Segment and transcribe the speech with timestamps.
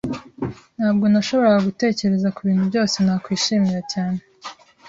[0.77, 4.19] Ntabwo nashoboraga gutekereza kubintu byose nakwishimira cyane.